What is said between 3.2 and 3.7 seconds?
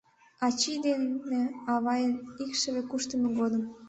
годым